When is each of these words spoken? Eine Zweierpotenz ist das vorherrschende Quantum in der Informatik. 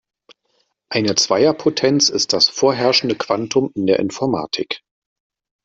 Eine 0.89 1.13
Zweierpotenz 1.13 2.09
ist 2.09 2.33
das 2.33 2.49
vorherrschende 2.49 3.13
Quantum 3.13 3.71
in 3.75 3.85
der 3.85 3.99
Informatik. 3.99 4.81